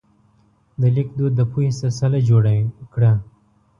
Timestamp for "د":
0.79-0.83, 1.37-1.41